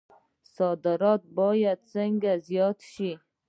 صادرات 0.55 1.21
باید 1.37 1.79
څنګه 1.93 2.31
زیات 2.47 2.79
شي؟ 2.91 3.11